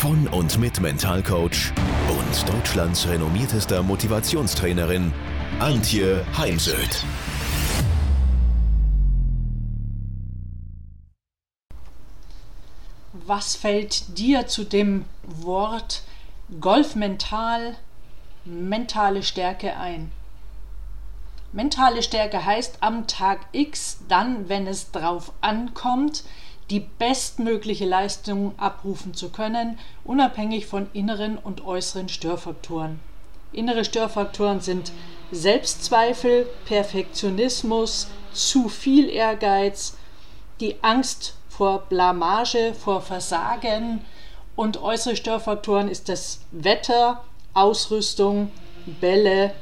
[0.00, 1.74] von und mit Mentalcoach
[2.08, 5.12] und Deutschlands renommiertester Motivationstrainerin
[5.58, 7.04] Antje Heimsöth.
[13.12, 16.02] Was fällt dir zu dem Wort
[16.62, 17.76] Golfmental,
[18.46, 20.10] mentale Stärke ein?
[21.52, 26.24] Mentale Stärke heißt am Tag X, dann, wenn es drauf ankommt,
[26.70, 33.00] die bestmögliche Leistung abrufen zu können, unabhängig von inneren und äußeren Störfaktoren.
[33.52, 34.92] Innere Störfaktoren sind
[35.32, 39.96] Selbstzweifel, Perfektionismus, zu viel Ehrgeiz,
[40.60, 44.04] die Angst vor Blamage, vor Versagen
[44.54, 47.24] und äußere Störfaktoren ist das Wetter,
[47.54, 48.52] Ausrüstung,
[49.00, 49.52] Bälle,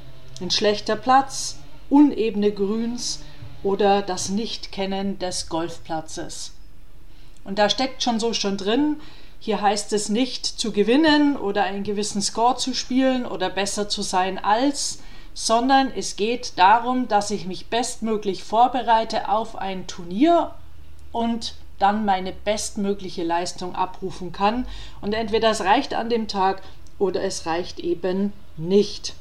[0.40, 1.56] ein schlechter Platz,
[1.88, 3.20] unebene Grüns
[3.62, 6.52] oder das Nichtkennen des Golfplatzes.
[7.48, 9.00] Und da steckt schon so schon drin,
[9.40, 14.02] hier heißt es nicht zu gewinnen oder einen gewissen Score zu spielen oder besser zu
[14.02, 14.98] sein als,
[15.32, 20.50] sondern es geht darum, dass ich mich bestmöglich vorbereite auf ein Turnier
[21.10, 24.66] und dann meine bestmögliche Leistung abrufen kann.
[25.00, 26.60] Und entweder es reicht an dem Tag
[26.98, 29.14] oder es reicht eben nicht.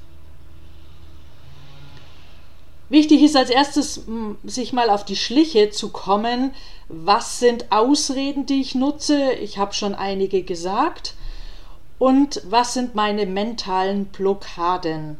[2.89, 4.01] Wichtig ist als erstes,
[4.45, 6.53] sich mal auf die Schliche zu kommen.
[6.87, 9.33] Was sind Ausreden, die ich nutze?
[9.33, 11.13] Ich habe schon einige gesagt.
[11.99, 15.17] Und was sind meine mentalen Blockaden?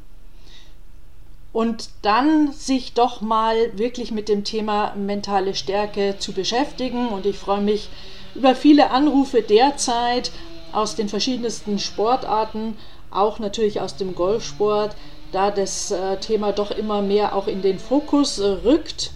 [1.52, 7.10] Und dann sich doch mal wirklich mit dem Thema mentale Stärke zu beschäftigen.
[7.10, 7.90] Und ich freue mich
[8.36, 10.32] über viele Anrufe derzeit
[10.72, 12.78] aus den verschiedensten Sportarten,
[13.10, 14.96] auch natürlich aus dem Golfsport
[15.32, 19.12] da das äh, Thema doch immer mehr auch in den Fokus äh, rückt.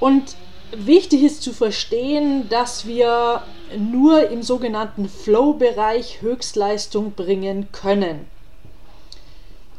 [0.00, 0.36] Und
[0.72, 3.42] wichtig ist zu verstehen, dass wir
[3.76, 8.26] nur im sogenannten Flow-Bereich Höchstleistung bringen können.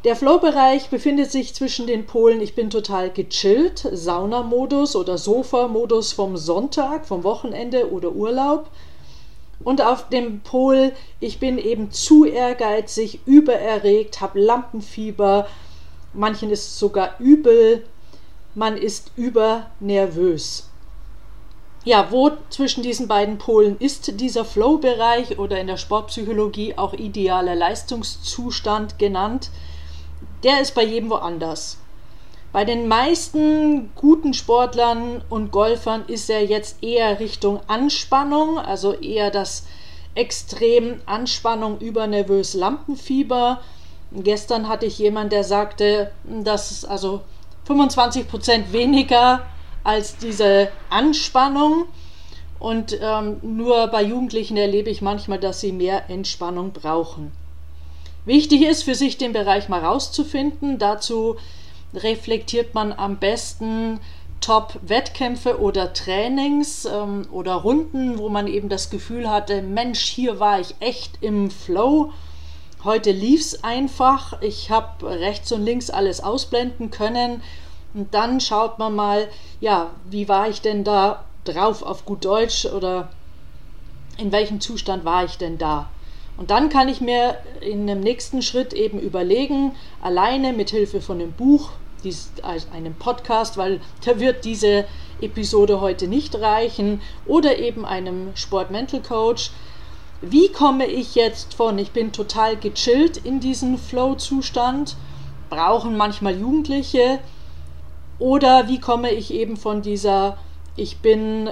[0.04, 6.36] Der Flow-Bereich befindet sich zwischen den Polen, ich bin total gechillt, Saunamodus oder Sofa-Modus vom
[6.36, 8.68] Sonntag, vom Wochenende oder Urlaub
[9.64, 15.46] und auf dem Pol, ich bin eben zu ehrgeizig, übererregt, habe Lampenfieber,
[16.12, 17.84] manchen ist es sogar übel,
[18.54, 20.68] man ist übernervös.
[21.84, 27.54] Ja, wo zwischen diesen beiden Polen ist dieser Flow-Bereich oder in der Sportpsychologie auch idealer
[27.54, 29.50] Leistungszustand genannt?
[30.44, 31.78] Der ist bei jedem woanders.
[32.54, 39.32] Bei den meisten guten Sportlern und Golfern ist er jetzt eher Richtung Anspannung, also eher
[39.32, 39.66] das
[40.14, 43.60] extrem Anspannung über nervös Lampenfieber.
[44.12, 47.22] Gestern hatte ich jemanden, der sagte, dass es also
[47.64, 49.44] 25 Prozent weniger
[49.82, 51.86] als diese Anspannung.
[52.60, 57.32] Und ähm, nur bei Jugendlichen erlebe ich manchmal, dass sie mehr Entspannung brauchen.
[58.24, 60.78] Wichtig ist für sich den Bereich mal rauszufinden.
[60.78, 61.34] Dazu
[61.94, 64.00] reflektiert man am besten
[64.40, 70.60] Top-Wettkämpfe oder Trainings ähm, oder Runden, wo man eben das Gefühl hatte, Mensch, hier war
[70.60, 72.12] ich echt im Flow.
[72.84, 74.42] Heute lief es einfach.
[74.42, 77.42] Ich habe rechts und links alles ausblenden können.
[77.94, 79.28] Und dann schaut man mal,
[79.60, 83.08] ja, wie war ich denn da drauf auf gut Deutsch oder
[84.18, 85.88] in welchem Zustand war ich denn da?
[86.36, 89.72] Und dann kann ich mir in dem nächsten Schritt eben überlegen,
[90.02, 91.70] alleine mit Hilfe von dem Buch,
[92.04, 92.30] dies,
[92.72, 94.84] einem Podcast, weil da wird diese
[95.20, 99.50] Episode heute nicht reichen, oder eben einem Sport-Mental Coach.
[100.20, 104.96] Wie komme ich jetzt von, ich bin total gechillt in diesen Flow-Zustand,
[105.50, 107.18] brauchen manchmal Jugendliche,
[108.18, 110.38] oder wie komme ich eben von dieser,
[110.76, 111.50] ich bin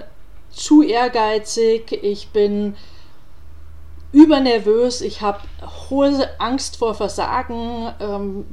[0.50, 2.76] zu ehrgeizig, ich bin
[4.12, 5.40] übernervös, ich habe
[5.90, 8.44] hohe Angst vor Versagen, ähm,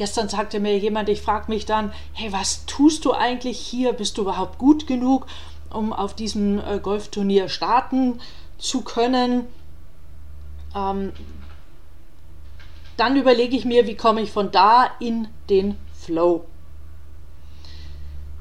[0.00, 3.92] Gestern sagte mir jemand, ich frage mich dann, hey, was tust du eigentlich hier?
[3.92, 5.26] Bist du überhaupt gut genug,
[5.68, 8.18] um auf diesem äh, Golfturnier starten
[8.56, 9.44] zu können?
[10.74, 11.12] Ähm,
[12.96, 16.46] dann überlege ich mir, wie komme ich von da in den Flow.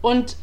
[0.01, 0.37] Und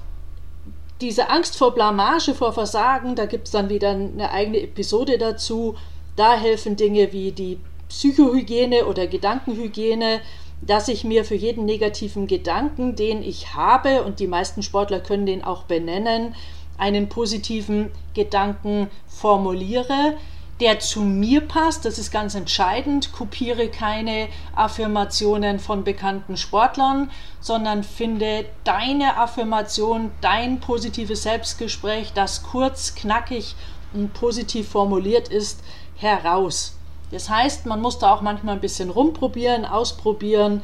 [1.00, 5.76] diese Angst vor Blamage, vor Versagen, da gibt es dann wieder eine eigene Episode dazu.
[6.14, 7.58] Da helfen Dinge wie die
[7.88, 10.20] Psychohygiene oder Gedankenhygiene,
[10.62, 15.26] dass ich mir für jeden negativen Gedanken, den ich habe, und die meisten Sportler können
[15.26, 16.34] den auch benennen,
[16.78, 20.16] einen positiven Gedanken formuliere,
[20.60, 23.12] der zu mir passt, das ist ganz entscheidend.
[23.12, 27.10] Kopiere keine Affirmationen von bekannten Sportlern,
[27.40, 33.54] sondern finde deine Affirmation, dein positives Selbstgespräch, das kurz, knackig
[33.92, 35.60] und positiv formuliert ist,
[35.96, 36.75] heraus.
[37.10, 40.62] Das heißt, man muss da auch manchmal ein bisschen rumprobieren, ausprobieren,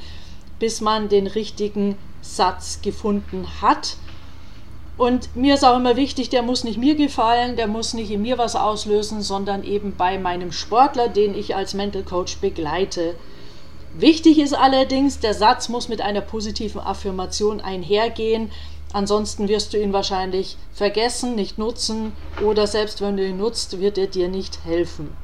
[0.59, 3.97] bis man den richtigen Satz gefunden hat.
[4.97, 8.23] Und mir ist auch immer wichtig, der muss nicht mir gefallen, der muss nicht in
[8.23, 13.15] mir was auslösen, sondern eben bei meinem Sportler, den ich als Mental Coach begleite.
[13.95, 18.51] Wichtig ist allerdings, der Satz muss mit einer positiven Affirmation einhergehen.
[18.93, 22.13] Ansonsten wirst du ihn wahrscheinlich vergessen, nicht nutzen
[22.45, 25.17] oder selbst wenn du ihn nutzt, wird er dir nicht helfen.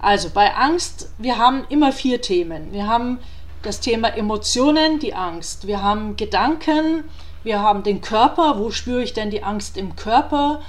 [0.00, 2.72] Also bei Angst, wir haben immer vier Themen.
[2.72, 3.18] Wir haben
[3.62, 5.66] das Thema Emotionen, die Angst.
[5.66, 7.04] Wir haben Gedanken,
[7.42, 8.58] wir haben den Körper.
[8.58, 10.62] Wo spüre ich denn die Angst im Körper?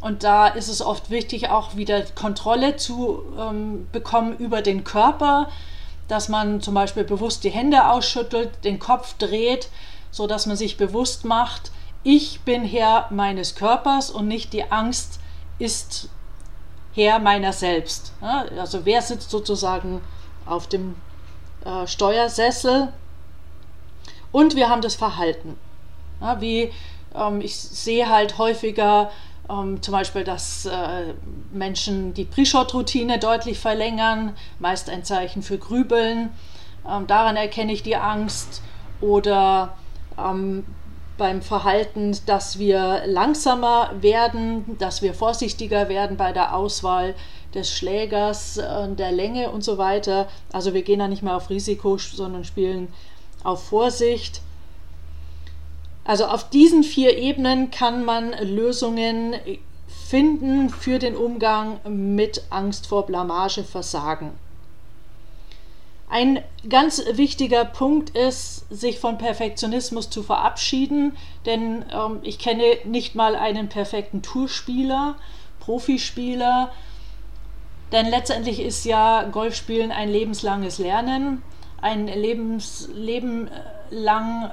[0.00, 5.48] Und da ist es oft wichtig, auch wieder Kontrolle zu ähm, bekommen über den Körper,
[6.08, 9.68] dass man zum Beispiel bewusst die Hände ausschüttelt, den Kopf dreht,
[10.10, 11.70] so dass man sich bewusst macht,
[12.02, 15.20] ich bin Herr meines Körpers und nicht die Angst
[15.60, 16.08] ist
[16.94, 18.12] Herr meiner selbst.
[18.20, 20.00] Also wer sitzt sozusagen
[20.46, 20.94] auf dem
[21.64, 22.92] äh, Steuersessel?
[24.30, 25.58] Und wir haben das Verhalten.
[26.38, 26.72] Wie
[27.14, 29.10] ähm, ich sehe halt häufiger
[29.50, 31.14] ähm, zum Beispiel, dass äh,
[31.52, 36.30] Menschen die Pre-Shot-Routine deutlich verlängern, meist ein Zeichen für Grübeln.
[36.88, 38.62] Ähm, daran erkenne ich die Angst.
[39.00, 39.76] Oder
[41.18, 47.14] beim Verhalten, dass wir langsamer werden, dass wir vorsichtiger werden bei der Auswahl
[47.54, 50.28] des Schlägers, äh, der Länge und so weiter.
[50.52, 52.88] Also wir gehen da nicht mehr auf Risiko, sondern spielen
[53.44, 54.40] auf Vorsicht.
[56.04, 59.34] Also auf diesen vier Ebenen kann man Lösungen
[59.86, 64.32] finden für den Umgang mit Angst vor Blamage, Versagen.
[66.12, 71.16] Ein ganz wichtiger Punkt ist, sich von Perfektionismus zu verabschieden,
[71.46, 75.14] denn ähm, ich kenne nicht mal einen perfekten Tourspieler,
[75.58, 76.70] Profispieler,
[77.92, 81.42] denn letztendlich ist ja Golfspielen ein lebenslanges Lernen,
[81.80, 83.50] ein Lebens, Leben äh,
[83.88, 84.50] lang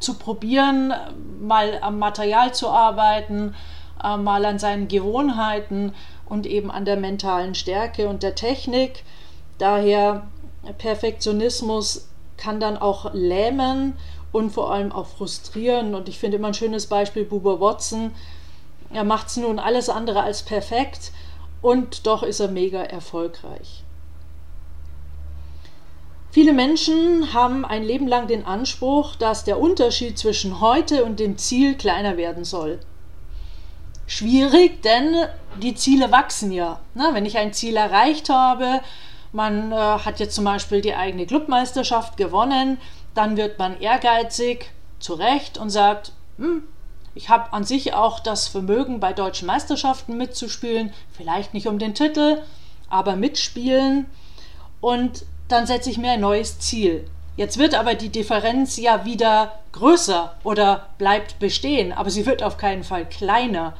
[0.00, 0.92] zu probieren,
[1.40, 3.54] mal am Material zu arbeiten,
[4.02, 5.94] äh, mal an seinen Gewohnheiten
[6.28, 9.04] und eben an der mentalen Stärke und der Technik.
[9.58, 10.26] Daher
[10.72, 13.96] Perfektionismus kann dann auch lähmen
[14.32, 15.94] und vor allem auch frustrieren.
[15.94, 18.12] Und ich finde immer ein schönes Beispiel Buber Watson.
[18.92, 21.12] Er macht es nun alles andere als perfekt
[21.62, 23.82] und doch ist er mega erfolgreich.
[26.30, 31.38] Viele Menschen haben ein Leben lang den Anspruch, dass der Unterschied zwischen heute und dem
[31.38, 32.78] Ziel kleiner werden soll.
[34.06, 35.16] Schwierig, denn
[35.62, 36.80] die Ziele wachsen ja.
[36.94, 38.80] Na, wenn ich ein Ziel erreicht habe,
[39.36, 42.78] man äh, hat jetzt zum Beispiel die eigene Clubmeisterschaft gewonnen,
[43.14, 46.62] dann wird man ehrgeizig, zu Recht, und sagt, hm,
[47.14, 51.94] ich habe an sich auch das Vermögen, bei deutschen Meisterschaften mitzuspielen, vielleicht nicht um den
[51.94, 52.40] Titel,
[52.88, 54.06] aber mitspielen.
[54.80, 57.06] Und dann setze ich mir ein neues Ziel.
[57.36, 62.56] Jetzt wird aber die Differenz ja wieder größer oder bleibt bestehen, aber sie wird auf
[62.56, 63.74] keinen Fall kleiner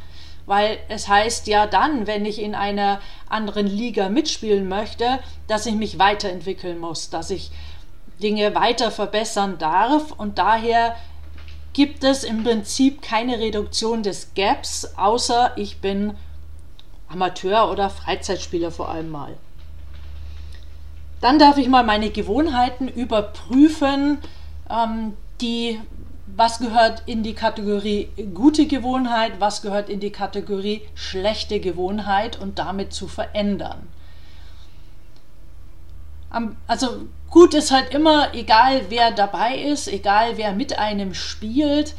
[0.46, 5.74] weil es heißt ja dann, wenn ich in einer anderen Liga mitspielen möchte, dass ich
[5.74, 7.50] mich weiterentwickeln muss, dass ich
[8.22, 10.96] Dinge weiter verbessern darf und daher
[11.72, 16.14] gibt es im Prinzip keine Reduktion des Gaps, außer ich bin
[17.08, 19.36] Amateur oder Freizeitspieler vor allem mal.
[21.20, 24.18] Dann darf ich mal meine Gewohnheiten überprüfen,
[24.70, 25.80] ähm, die
[26.36, 32.38] was gehört in die Kategorie gute Gewohnheit, was gehört in die Kategorie schlechte Gewohnheit?
[32.38, 33.88] Und damit zu verändern.
[36.66, 41.94] Also gut ist halt immer, egal wer dabei ist, egal wer mit einem spielt,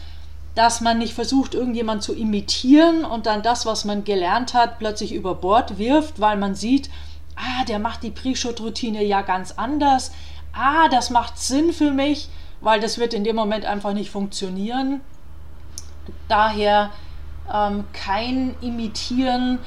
[0.53, 5.13] dass man nicht versucht, irgendjemand zu imitieren und dann das, was man gelernt hat, plötzlich
[5.13, 6.91] über Bord wirft, weil man sieht,
[7.35, 10.11] ah, der macht die Pre-Shot-Routine ja ganz anders,
[10.53, 12.29] ah, das macht Sinn für mich
[12.61, 15.01] weil das wird in dem Moment einfach nicht funktionieren.
[16.27, 16.91] Daher
[17.53, 19.59] ähm, kein Imitieren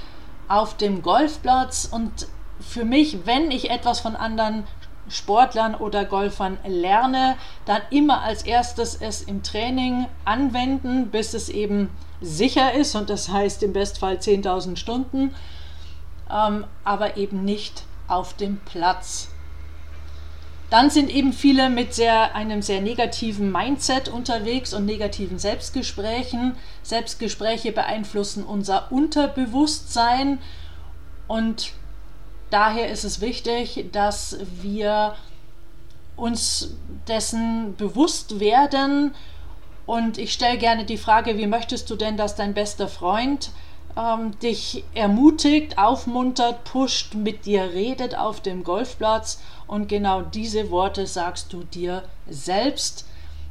[0.49, 2.27] auf dem Golfplatz und
[2.61, 4.65] für mich, wenn ich etwas von anderen
[5.09, 11.91] Sportlern oder Golfern lerne, dann immer als erstes es im Training anwenden, bis es eben
[12.21, 15.35] sicher ist und das heißt im Bestfall 10.000 Stunden.
[16.31, 19.31] ähm, aber eben nicht auf dem Platz.
[20.71, 26.55] Dann sind eben viele mit sehr, einem sehr negativen Mindset unterwegs und negativen Selbstgesprächen.
[26.85, 30.39] Selbstgespräche beeinflussen unser Unterbewusstsein
[31.27, 31.73] und
[32.51, 35.15] daher ist es wichtig, dass wir
[36.17, 36.75] uns
[37.07, 39.15] dessen bewusst werden.
[39.87, 43.51] Und ich stelle gerne die Frage, wie möchtest du denn, dass dein bester Freund
[43.97, 49.41] ähm, dich ermutigt, aufmuntert, pusht, mit dir redet auf dem Golfplatz?
[49.67, 53.07] Und genau diese Worte sagst du dir selbst.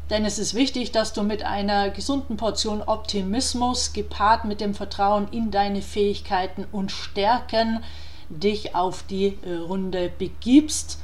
[0.10, 5.28] Denn es ist wichtig, dass du mit einer gesunden Portion Optimismus gepaart mit dem Vertrauen
[5.32, 7.84] in deine Fähigkeiten und Stärken
[8.30, 11.00] dich auf die Runde begibst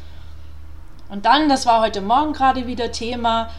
[1.10, 3.50] und dann, das war heute Morgen gerade wieder Thema,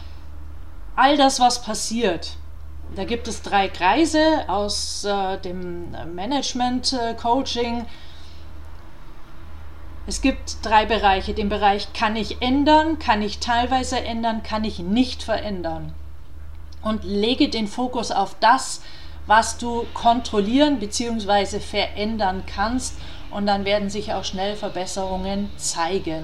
[0.95, 2.31] all das, was passiert.
[2.95, 7.85] Da gibt es drei Kreise aus äh, dem Management-Coaching.
[10.07, 11.33] Es gibt drei Bereiche.
[11.33, 15.93] Den Bereich kann ich ändern, kann ich teilweise ändern, kann ich nicht verändern.
[16.81, 18.81] Und lege den Fokus auf das,
[19.25, 21.59] was du kontrollieren bzw.
[21.59, 22.97] verändern kannst.
[23.29, 26.23] Und dann werden sich auch schnell Verbesserungen zeigen.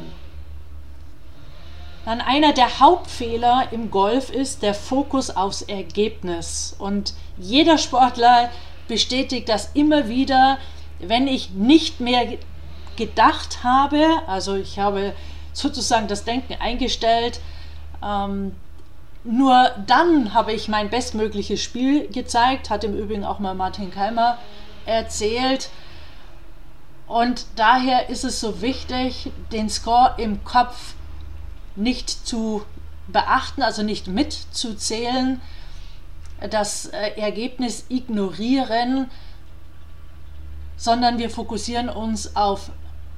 [2.05, 6.75] Dann einer der Hauptfehler im Golf ist der Fokus aufs Ergebnis.
[6.77, 8.49] Und jeder Sportler
[8.87, 10.57] bestätigt das immer wieder,
[10.99, 12.37] wenn ich nicht mehr
[12.97, 15.13] gedacht habe, also ich habe
[15.53, 17.39] sozusagen das Denken eingestellt,
[18.03, 18.55] ähm,
[19.23, 24.37] nur dann habe ich mein bestmögliches Spiel gezeigt, hat im Übrigen auch mal Martin Keimer
[24.85, 25.69] erzählt.
[27.07, 30.95] Und daher ist es so wichtig, den Score im Kopf
[31.75, 32.63] nicht zu
[33.07, 35.41] beachten, also nicht mitzuzählen,
[36.49, 39.09] das äh, Ergebnis ignorieren,
[40.77, 42.71] sondern wir fokussieren uns auf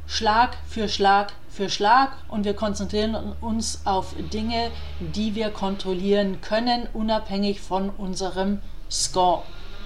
[0.07, 6.87] Schlag für Schlag für Schlag und wir konzentrieren uns auf Dinge, die wir kontrollieren können,
[6.93, 8.59] unabhängig von unserem
[8.91, 9.43] Score.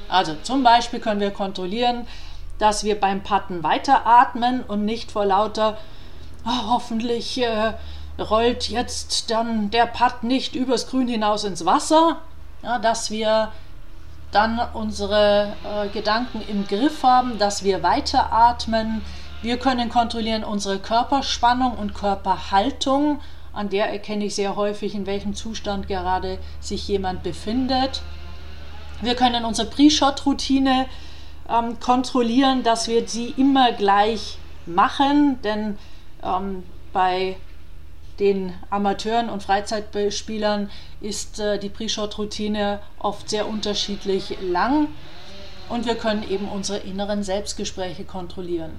[0.10, 2.08] Also zum Beispiel können wir kontrollieren,
[2.58, 5.78] dass wir beim Patten weiteratmen und nicht vor lauter
[6.46, 7.74] oh, hoffentlich äh,
[8.22, 12.22] rollt jetzt dann der Putt nicht übers Grün hinaus ins Wasser,
[12.64, 13.52] ja, dass wir
[14.32, 19.02] dann unsere äh, Gedanken im Griff haben, dass wir weiteratmen.
[19.42, 23.22] Wir können kontrollieren unsere Körperspannung und Körperhaltung.
[23.54, 28.02] An der erkenne ich sehr häufig, in welchem Zustand gerade sich jemand befindet.
[29.02, 30.86] Wir können unsere Pre-Shot-Routine
[31.50, 35.78] ähm, kontrollieren, dass wir sie immer gleich machen, denn
[36.24, 37.38] ähm, bei
[38.20, 40.70] den Amateuren und Freizeitspielern
[41.02, 44.88] ist äh, die Pre-Shot-Routine oft sehr unterschiedlich lang
[45.70, 48.72] und wir können eben unsere inneren Selbstgespräche kontrollieren.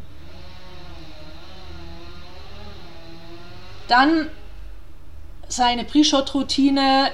[3.89, 4.29] Dann
[5.49, 7.11] seine Pre-Shot-Routine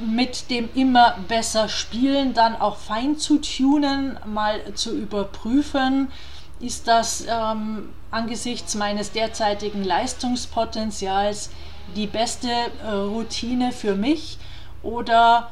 [0.00, 6.08] mit dem immer besser Spielen dann auch fein zu tunen, mal zu überprüfen
[6.60, 11.50] ist das ähm, angesichts meines derzeitigen Leistungspotenzials
[11.96, 14.38] die beste äh, Routine für mich
[14.82, 15.50] oder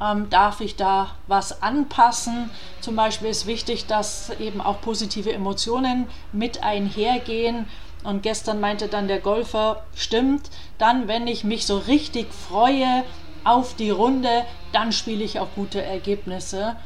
[0.00, 2.50] ähm, darf ich da was anpassen?
[2.80, 7.66] Zum Beispiel ist wichtig, dass eben auch positive Emotionen mit einhergehen.
[8.04, 13.04] Und gestern meinte dann der Golfer, stimmt, dann, wenn ich mich so richtig freue
[13.44, 16.76] auf die Runde, dann spiele ich auch gute Ergebnisse.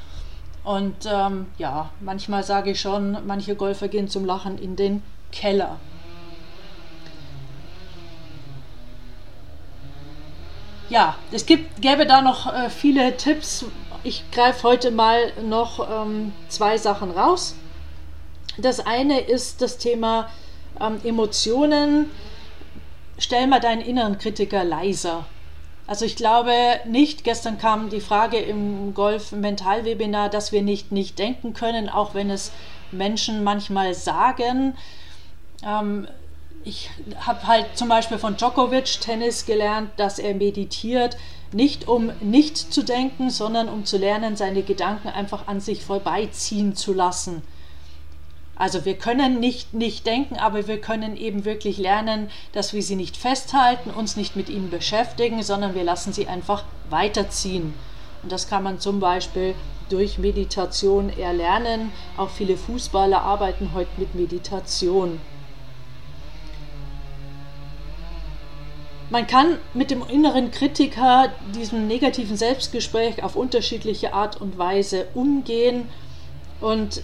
[0.64, 5.02] Und ähm, ja, manchmal sage ich schon, manche Golfer gehen zum Lachen in den
[5.32, 5.78] Keller.
[10.88, 13.64] Ja, es gibt, gäbe da noch äh, viele Tipps.
[14.04, 17.54] Ich greife heute mal noch ähm, zwei Sachen raus.
[18.58, 20.28] Das eine ist das Thema
[20.80, 22.10] ähm, Emotionen.
[23.18, 25.24] Stell mal deinen inneren Kritiker leiser.
[25.86, 26.54] Also ich glaube
[26.86, 32.30] nicht, gestern kam die Frage im Golf-Mental-Webinar, dass wir nicht nicht denken können, auch wenn
[32.30, 32.52] es
[32.92, 34.74] Menschen manchmal sagen.
[35.64, 36.06] Ähm,
[36.64, 41.16] ich habe halt zum Beispiel von Djokovic Tennis gelernt, dass er meditiert,
[41.52, 46.76] nicht um nicht zu denken, sondern um zu lernen, seine Gedanken einfach an sich vorbeiziehen
[46.76, 47.42] zu lassen.
[48.54, 52.96] Also wir können nicht nicht denken, aber wir können eben wirklich lernen, dass wir sie
[52.96, 57.74] nicht festhalten, uns nicht mit ihnen beschäftigen, sondern wir lassen sie einfach weiterziehen.
[58.22, 59.54] Und das kann man zum Beispiel
[59.88, 61.92] durch Meditation erlernen.
[62.16, 65.20] Auch viele Fußballer arbeiten heute mit Meditation.
[69.10, 75.88] Man kann mit dem inneren Kritiker, diesem negativen Selbstgespräch auf unterschiedliche Art und Weise umgehen
[76.62, 77.02] und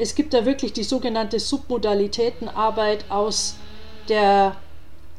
[0.00, 3.56] es gibt da wirklich die sogenannte Submodalitätenarbeit aus,
[4.08, 4.56] der,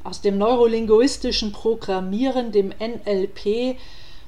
[0.03, 3.77] aus dem neurolinguistischen Programmieren, dem NLP.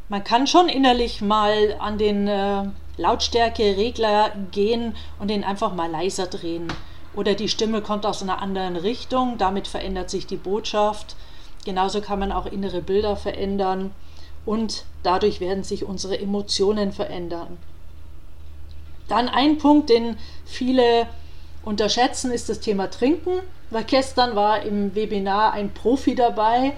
[0.10, 2.66] Man kann schon innerlich mal an den äh,
[2.98, 6.72] Lautstärkeregler gehen und den einfach mal leiser drehen.
[7.16, 11.16] Oder die Stimme kommt aus einer anderen Richtung, damit verändert sich die Botschaft.
[11.66, 13.90] Genauso kann man auch innere Bilder verändern
[14.46, 17.58] und dadurch werden sich unsere Emotionen verändern.
[19.08, 21.08] Dann ein Punkt, den viele
[21.64, 23.42] unterschätzen, ist das Thema Trinken.
[23.70, 26.74] Weil gestern war im Webinar ein Profi dabei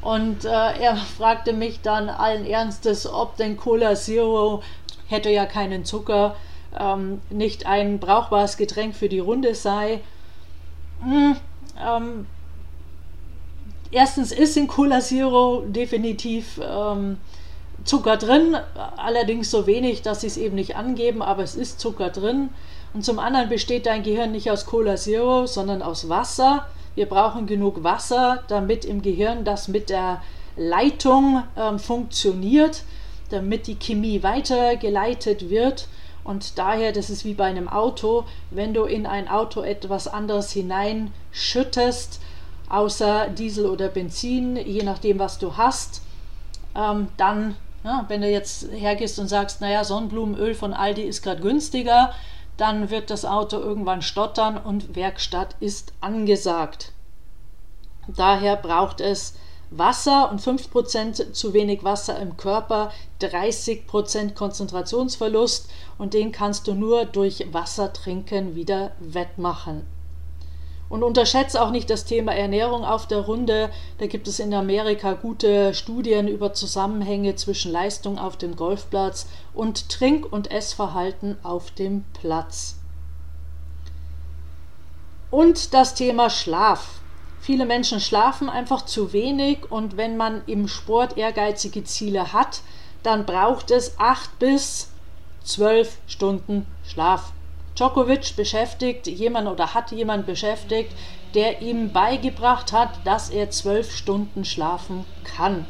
[0.00, 4.62] und äh, er fragte mich dann allen Ernstes, ob denn Cola Zero
[5.08, 6.36] hätte ja keinen Zucker,
[6.78, 10.00] ähm, nicht ein brauchbares Getränk für die Runde sei.
[11.02, 11.36] Hm,
[11.80, 12.26] ähm,
[13.90, 17.18] erstens ist in Cola Zero definitiv ähm,
[17.84, 18.56] Zucker drin,
[18.96, 22.50] allerdings so wenig, dass sie es eben nicht angeben, aber es ist Zucker drin.
[22.94, 26.66] Und zum anderen besteht dein Gehirn nicht aus Cola Zero, sondern aus Wasser.
[26.94, 30.22] Wir brauchen genug Wasser, damit im Gehirn das mit der
[30.56, 32.82] Leitung ähm, funktioniert,
[33.30, 35.88] damit die Chemie weitergeleitet wird.
[36.22, 40.52] Und daher, das ist wie bei einem Auto, wenn du in ein Auto etwas anderes
[40.52, 42.20] hineinschüttest,
[42.68, 46.02] außer Diesel oder Benzin, je nachdem, was du hast,
[46.74, 51.40] ähm, dann, ja, wenn du jetzt hergehst und sagst, naja, Sonnenblumenöl von Aldi ist gerade
[51.40, 52.12] günstiger,
[52.56, 56.92] dann wird das Auto irgendwann stottern und Werkstatt ist angesagt.
[58.08, 59.34] Daher braucht es
[59.70, 67.06] Wasser und 5% zu wenig Wasser im Körper, 30% Konzentrationsverlust und den kannst du nur
[67.06, 69.86] durch Wasser trinken wieder wettmachen.
[70.92, 73.70] Und unterschätze auch nicht das Thema Ernährung auf der Runde.
[73.96, 79.88] Da gibt es in Amerika gute Studien über Zusammenhänge zwischen Leistung auf dem Golfplatz und
[79.88, 82.76] Trink- und Essverhalten auf dem Platz.
[85.30, 87.00] Und das Thema Schlaf.
[87.40, 92.60] Viele Menschen schlafen einfach zu wenig und wenn man im Sport ehrgeizige Ziele hat,
[93.02, 94.90] dann braucht es acht bis
[95.42, 97.32] zwölf Stunden Schlaf.
[97.82, 100.92] Djokovic beschäftigt jemand oder hat jemand beschäftigt,
[101.34, 105.66] der ihm beigebracht hat, dass er zwölf Stunden schlafen kann.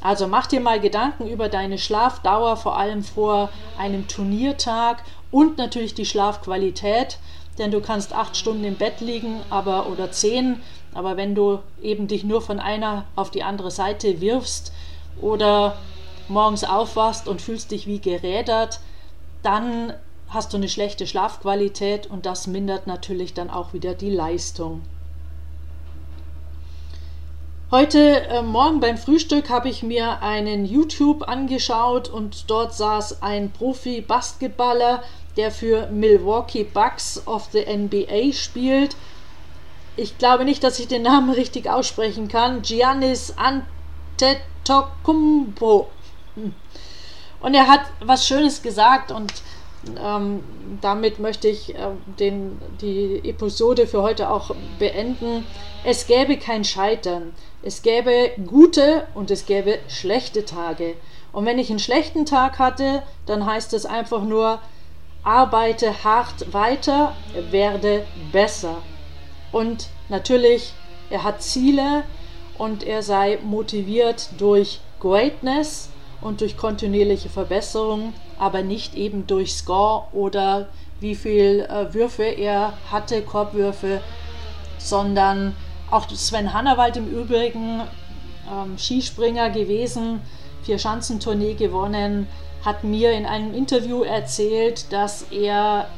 [0.00, 5.94] Also mach dir mal Gedanken über deine Schlafdauer, vor allem vor einem Turniertag und natürlich
[5.94, 7.18] die Schlafqualität,
[7.56, 10.60] denn du kannst acht Stunden im Bett liegen, aber oder zehn,
[10.92, 14.72] aber wenn du eben dich nur von einer auf die andere Seite wirfst
[15.20, 15.76] oder
[16.26, 18.80] morgens aufwachst und fühlst dich wie gerädert,
[19.44, 19.92] dann
[20.32, 24.82] hast du eine schlechte Schlafqualität und das mindert natürlich dann auch wieder die Leistung.
[27.70, 33.50] Heute äh, Morgen beim Frühstück habe ich mir einen YouTube angeschaut und dort saß ein
[33.50, 35.02] Profi-Basketballer,
[35.38, 38.94] der für Milwaukee Bucks of the NBA spielt.
[39.96, 42.60] Ich glaube nicht, dass ich den Namen richtig aussprechen kann.
[42.60, 43.34] Giannis
[44.18, 45.88] Antetokounmpo.
[46.34, 46.54] Hm.
[47.40, 49.32] Und er hat was Schönes gesagt und
[50.00, 50.42] ähm,
[50.80, 51.78] damit möchte ich äh,
[52.18, 55.44] den, die Episode für heute auch beenden.
[55.84, 57.32] Es gäbe kein Scheitern.
[57.62, 60.94] Es gäbe gute und es gäbe schlechte Tage.
[61.32, 64.60] Und wenn ich einen schlechten Tag hatte, dann heißt es einfach nur,
[65.24, 67.14] arbeite hart weiter,
[67.50, 68.82] werde besser.
[69.50, 70.72] Und natürlich,
[71.10, 72.04] er hat Ziele
[72.58, 75.91] und er sei motiviert durch Greatness
[76.22, 80.68] und durch kontinuierliche Verbesserung, aber nicht eben durch Score oder
[81.00, 84.00] wie viel äh, Würfe er hatte, Korbwürfe,
[84.78, 85.54] sondern
[85.90, 87.82] auch Sven Hannawald im Übrigen,
[88.50, 90.20] ähm, Skispringer gewesen,
[90.62, 92.28] vier Schanzentournee gewonnen,
[92.64, 95.88] hat mir in einem Interview erzählt, dass er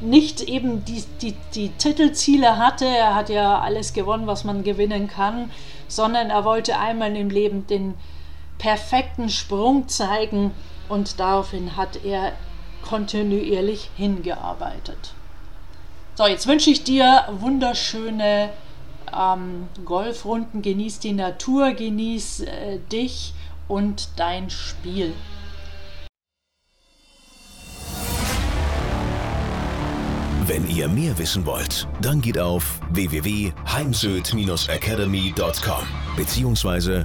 [0.00, 5.08] nicht eben die, die, die Titelziele hatte, er hat ja alles gewonnen, was man gewinnen
[5.08, 5.50] kann,
[5.88, 7.94] sondern er wollte einmal im Leben den
[8.58, 10.52] perfekten Sprung zeigen
[10.88, 12.32] und daraufhin hat er
[12.82, 15.14] kontinuierlich hingearbeitet.
[16.14, 18.50] So, jetzt wünsche ich dir wunderschöne
[19.12, 23.34] ähm, Golfrunden, genieß die Natur, genieß äh, dich
[23.66, 25.12] und dein Spiel.
[30.46, 35.86] Wenn ihr mehr wissen wollt, dann geht auf www.heimsöd-academy.com
[36.16, 37.04] bzw.